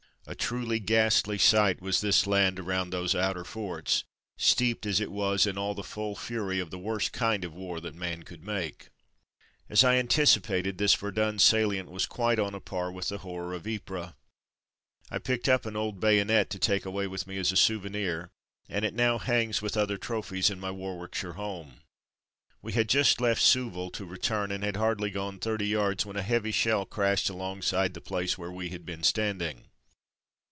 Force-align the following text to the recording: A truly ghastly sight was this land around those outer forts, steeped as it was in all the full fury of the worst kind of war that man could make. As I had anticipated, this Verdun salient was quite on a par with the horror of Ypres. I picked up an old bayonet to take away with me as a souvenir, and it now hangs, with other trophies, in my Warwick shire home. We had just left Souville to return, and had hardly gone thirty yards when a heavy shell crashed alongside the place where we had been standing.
A 0.27 0.35
truly 0.35 0.79
ghastly 0.79 1.37
sight 1.39 1.81
was 1.81 1.99
this 1.99 2.25
land 2.27 2.59
around 2.59 2.91
those 2.91 3.15
outer 3.15 3.43
forts, 3.43 4.03
steeped 4.37 4.85
as 4.85 5.01
it 5.01 5.11
was 5.11 5.45
in 5.47 5.57
all 5.57 5.73
the 5.73 5.83
full 5.83 6.15
fury 6.15 6.59
of 6.59 6.69
the 6.69 6.77
worst 6.79 7.11
kind 7.11 7.43
of 7.43 7.53
war 7.55 7.81
that 7.81 7.95
man 7.95 8.21
could 8.23 8.43
make. 8.45 8.89
As 9.67 9.83
I 9.83 9.93
had 9.95 9.99
anticipated, 10.01 10.77
this 10.77 10.93
Verdun 10.93 11.39
salient 11.39 11.89
was 11.89 12.05
quite 12.05 12.37
on 12.39 12.53
a 12.55 12.59
par 12.61 12.91
with 12.91 13.09
the 13.09 13.17
horror 13.17 13.53
of 13.53 13.67
Ypres. 13.67 14.13
I 15.09 15.17
picked 15.17 15.49
up 15.49 15.65
an 15.65 15.75
old 15.75 15.99
bayonet 15.99 16.49
to 16.51 16.59
take 16.59 16.85
away 16.85 17.07
with 17.07 17.25
me 17.27 17.37
as 17.37 17.51
a 17.51 17.57
souvenir, 17.57 18.29
and 18.69 18.85
it 18.85 18.93
now 18.93 19.17
hangs, 19.17 19.61
with 19.61 19.75
other 19.75 19.97
trophies, 19.97 20.51
in 20.51 20.59
my 20.59 20.69
Warwick 20.71 21.15
shire 21.15 21.33
home. 21.33 21.81
We 22.61 22.73
had 22.73 22.87
just 22.87 23.19
left 23.19 23.41
Souville 23.41 23.89
to 23.93 24.05
return, 24.05 24.51
and 24.51 24.63
had 24.63 24.75
hardly 24.77 25.09
gone 25.09 25.39
thirty 25.39 25.67
yards 25.67 26.05
when 26.05 26.15
a 26.15 26.21
heavy 26.23 26.51
shell 26.51 26.85
crashed 26.85 27.29
alongside 27.29 27.95
the 27.95 28.01
place 28.01 28.37
where 28.37 28.51
we 28.51 28.69
had 28.69 28.85
been 28.85 29.01
standing. 29.03 29.65